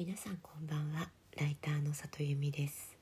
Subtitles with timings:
[0.00, 1.10] 皆さんこんばんは。
[1.38, 2.96] ライターの里由美です。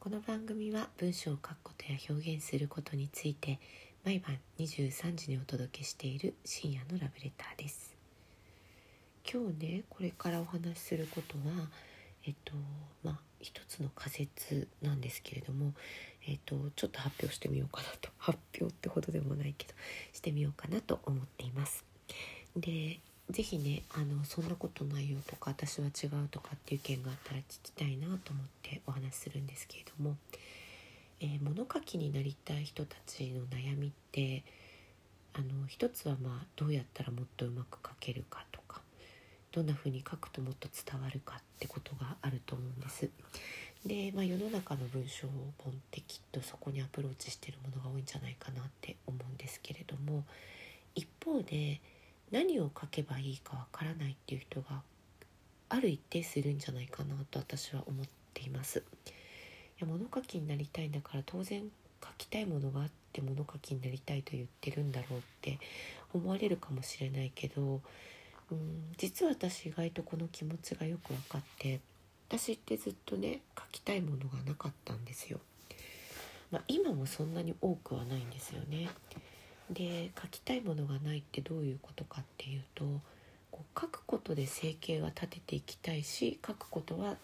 [0.00, 3.60] この番組は文章を書くことや表現することについて
[4.04, 7.94] 毎晩23時にお届けしている深夜のラブレターです。
[9.32, 11.68] 今日ねこれからお話しすることは
[12.26, 12.54] えっと
[13.04, 15.74] まあ一つの仮説なんですけれども
[16.26, 18.10] えっとちょっと発表してみようかなと。
[18.18, 19.74] 発表ってほどでもないけど
[20.12, 21.84] してみようかなと思っています。
[22.56, 22.98] で
[23.32, 30.16] 是非ねあのそんなことないよとか私は違うとかっていう意見があったら聞きたいなと思ってお話しするんですけれども、
[31.20, 34.44] えー、物書きになりたい人たちの悩みって
[35.34, 38.80] あの一つはまあどうやったらもっとうまく書けるかとか
[39.50, 43.08] どんな風に書くともっと伝わるかってことがあると思うんです。
[43.86, 45.26] で、まあ、世の中の文章
[45.58, 50.24] 本ってきっとそこにアプローチしてるものが多いんじゃないかなって思うんですけれども
[50.94, 51.80] 一方で
[52.32, 54.82] 何を書けばいいかわからないっていう人が
[55.68, 58.78] ある一定数いるんじゃないかなと私は思っています。
[58.78, 58.82] い
[59.80, 61.62] や物書きになりたいんだから当然
[62.02, 65.58] 書きたいものがあって物書きになりたいと言ってるんだろうって
[66.12, 67.80] 思われるかもしれないけど
[68.50, 71.80] うん実は私意外とこの気持ちがよく分かって
[72.28, 75.38] 私ってずっとね書きたいものがなかったんですよ。
[76.50, 78.90] まあ、今もそんなに多くはないんですよね。
[79.70, 82.84] で書きたいものがないってどういうことかっていうと
[83.50, 87.16] こう書くことで生計は立てていきたいし書くことは好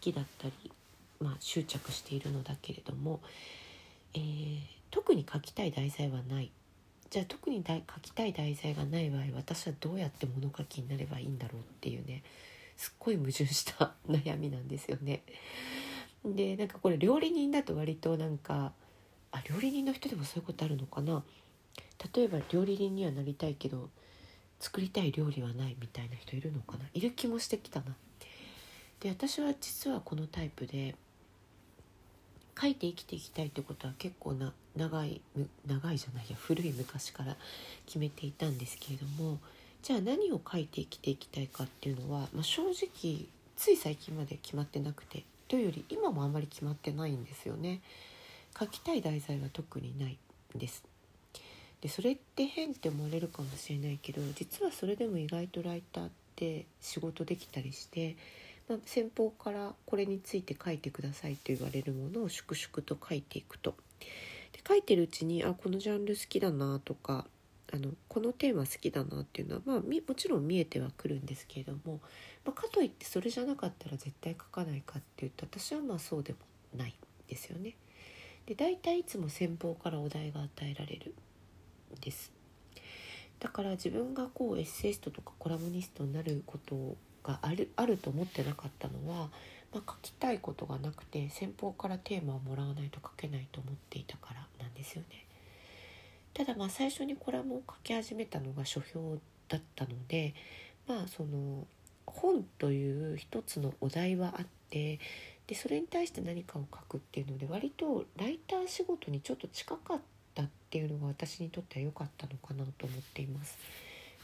[0.00, 0.72] きだったり、
[1.20, 3.20] まあ、執着しているのだけれども、
[4.14, 6.50] えー、特に書きたい題材はない
[7.10, 12.22] じゃあ特に書きたい題材がない場合私はどうやって物書きになればいいんだろうっていうね
[12.76, 15.22] すっごい矛盾した 悩みなんですよね。
[16.24, 18.72] でなんかこれ料理人だと割となんか
[19.30, 21.22] あ料理人の人でもそういうことあるのかな？
[22.12, 23.88] 例えば料理人にはなりたいけど
[24.60, 26.84] 作りたい料理はないみたいな人いるのかな？
[26.94, 27.86] いる気もしてきたな。
[29.00, 30.94] で私は実はこのタイプで
[32.58, 35.20] 書いて生きていきたいってことは結構な長い
[35.66, 37.36] 長いじゃないや古い昔から
[37.86, 39.38] 決めていたんですけれども
[39.82, 47.80] じゃあ何を書いて生きていきたいかっていうのは、まあ、正直つい最近まで決まってなくてというより今もあんまり決まってないんですよね。
[48.58, 50.16] 書きたい題材は特にない
[50.56, 50.84] んです。
[51.84, 58.16] でそれって変って思われるかもしれないけど実はそれでも意外とライターって仕事できたりして、
[58.70, 63.74] まあ、先方からこれについて書いてくださいと言われるものを粛々と書いていくと。
[64.52, 67.26] で書いてるうちにあこのジャンル好きだなとか
[67.70, 72.00] あのこのテーマ好きだなっていうのは、まあ、もちろん見えてはくるんですけれども、
[72.46, 76.38] まあ、かといってそれじゃなかったら絶対書かないかっていうと私はまあそうでも
[76.78, 76.94] ない
[77.28, 77.74] ですよね。
[78.46, 81.14] で大体いつも先方からお題が与えられる
[82.00, 82.32] です
[83.40, 89.28] だから自分がこうエッセイストとかコラムニストになることがあるあると思ってなかったのは、
[89.72, 95.26] まあ、書きたいことがなくて先方からテーマをもらわないと書けないと思っていたからなんですよね。
[96.32, 99.18] ただまあ最初にコラムを書き始めたのが書評
[99.48, 100.34] だったので
[100.86, 101.66] まあその
[102.06, 104.98] 本という一つのお題はあって
[105.46, 110.02] でそれに対して何かを書くっていうので割とライター仕事にちょっと近かった
[110.42, 113.56] っていうのが私にとっては良かったのかなと思っています。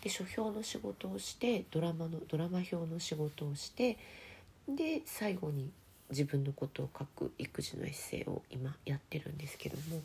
[0.03, 3.99] で書評の仕事をしてドラマのドラマ表の仕事をして
[4.69, 5.71] で最後に
[6.11, 10.03] 自分のことを書く育児のエッセイを今やってるんですけども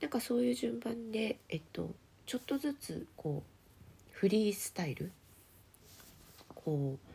[0.00, 1.90] なんかそういう順番で、えっと、
[2.26, 5.10] ちょっとずつこうフリースタイル
[6.54, 7.12] こう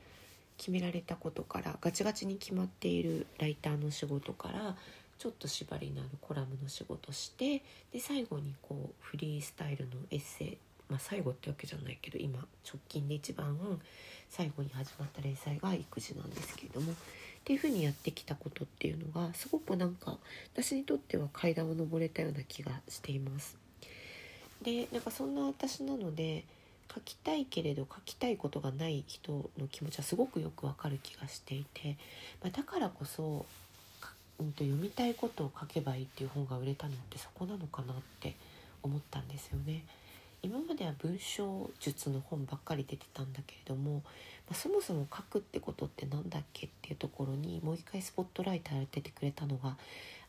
[0.58, 4.76] 決められたことからガチガチに決まっているライターの仕事から
[5.18, 10.58] ちょっと縛りのあるコラムの仕事してで最後にこうフリースタイルのエッセイ
[10.90, 13.58] まあ最後ってわけじゃないけど今直近で一番
[14.30, 16.96] 最後に始まった連載が育児なんですけれどもっ
[17.44, 20.18] ていうふうにやってきたことっていうのがすごくなんか
[20.54, 23.58] 私にとっては階段を上れたような気がしています。
[24.62, 26.44] でなんかそんな私なので
[26.94, 31.98] 書きたいけれど書きたいことがない人の気持ちはすごくよくわかる気がしていて、
[32.42, 33.46] まあ、だからこそ
[34.40, 38.36] うんと、読みたいことを書けばいいっていう本が売れたのってそこなのかなって
[38.84, 39.84] 思ったんですよね。
[40.44, 44.02] 今までは文章術の本ばっかり出てたんだけれども、ま
[44.52, 49.76] あ、そもそも書くってことって何だっけっていうところにもう一回スポットライト当ててくれたのが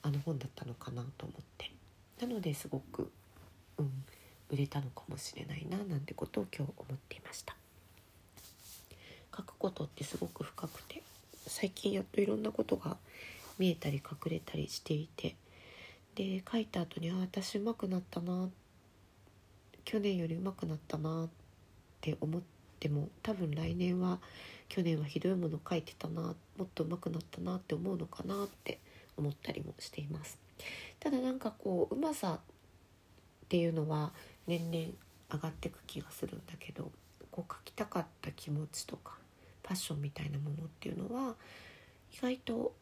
[0.03, 1.71] あの本だったのかなと思って
[2.21, 3.11] なのですごく、
[3.77, 4.05] うん、
[4.51, 7.55] 売れたのかもしれないななんてことを今日思っていました。
[9.37, 11.01] 書くことってすごく深くて
[11.47, 12.97] 最近やっといろんなことが
[13.59, 15.37] 見えたり隠れたりしていて。
[16.15, 18.49] で書いた後にあ私うまくなったな。
[19.85, 21.25] 去年よりうまくなったな。
[21.25, 21.29] っ
[22.01, 22.43] て思っ
[22.81, 24.21] でも多分来年は
[24.69, 26.23] 去年はひどいもの書いてたな。
[26.23, 27.57] もっと上手くなったな。
[27.57, 28.79] って思うのかなって
[29.17, 30.39] 思ったりもしています。
[31.01, 34.13] ただなんかこううまさっていうのは
[34.47, 34.87] 年々
[35.33, 36.91] 上がってく気がするんだけど
[37.31, 39.15] こう書きたかった気持ちとか
[39.63, 41.35] パッションみたいなものっていうのは
[42.13, 42.73] 意外と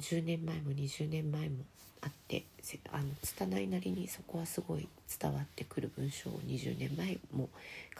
[0.00, 1.56] 10年前も20年前も
[2.02, 2.44] あって
[2.90, 4.88] あの拙いなりにそこはすごい
[5.20, 7.48] 伝わってくる文章を20年前も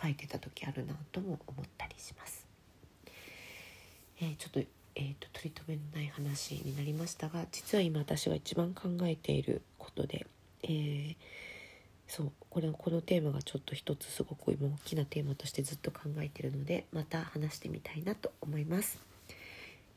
[0.01, 2.47] 書いてた時あるなとも思ったりします。
[4.21, 10.27] えー、ちょっと,、えーと、取り留めのない話になりましたが実は今私が一番考えていることで、
[10.63, 11.17] えー、
[12.07, 18.99] そうこれこのテーマがちょっと一つすごく今大きなテーマとしてずっと考えてるのでまた話してみたいなと思います。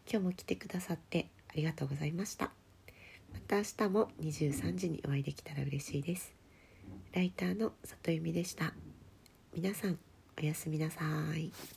[0.10, 2.52] 今日も来てくださってりがとうございました。
[3.34, 6.34] また明日も23時にお会いできたら嬉しいです。
[7.14, 8.74] ライターの里由美でした。
[9.56, 9.98] 皆さん
[10.42, 11.02] おやすみなさ
[11.36, 11.75] い。